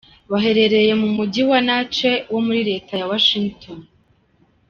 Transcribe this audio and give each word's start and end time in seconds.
Baherereye 0.31 0.91
mu 1.01 1.09
Mujyi 1.15 1.41
wa 1.49 1.49
Wenatchee 1.59 2.23
wo 2.31 2.39
muri 2.45 2.61
Leta 2.69 2.93
ya 2.99 3.07
Washington. 3.11 3.77